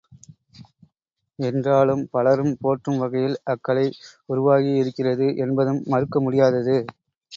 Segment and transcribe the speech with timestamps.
[1.39, 3.85] என்றாலும், பலரும் போற்றும் வகையில் அக்கலை
[4.29, 6.77] உருவாகியிருக்கிறது என்பதும் மறுக்க முடியாதது.